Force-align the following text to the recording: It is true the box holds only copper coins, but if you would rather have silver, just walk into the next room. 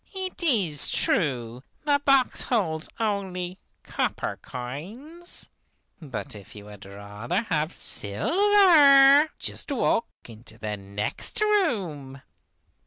It 0.15 0.41
is 0.41 0.89
true 0.89 1.61
the 1.85 2.01
box 2.03 2.41
holds 2.41 2.89
only 2.99 3.59
copper 3.83 4.39
coins, 4.41 5.47
but 6.01 6.33
if 6.33 6.55
you 6.55 6.65
would 6.65 6.85
rather 6.87 7.41
have 7.43 7.71
silver, 7.75 9.29
just 9.37 9.71
walk 9.71 10.07
into 10.27 10.57
the 10.57 10.75
next 10.75 11.39
room. 11.41 12.19